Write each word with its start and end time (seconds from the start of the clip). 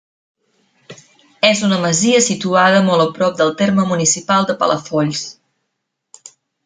És 1.49 1.59
una 1.67 1.77
masia 1.83 2.23
situada 2.29 2.79
molt 2.87 3.03
a 3.03 3.07
prop 3.19 3.37
del 3.43 3.53
terme 3.61 3.85
municipal 3.93 4.49
de 4.49 4.57
Palafolls. 4.63 5.23